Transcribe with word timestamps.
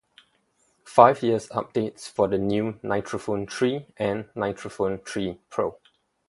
Five 0.87 1.21
years 1.21 1.47
updates 1.49 2.09
for 2.09 2.27
the 2.27 2.39
new 2.39 2.73
"NitroPhone 2.83 3.47
three" 3.51 3.85
and 3.97 4.25
"NitroPhone 4.35 5.07
three 5.07 5.39
Pro". 5.51 5.77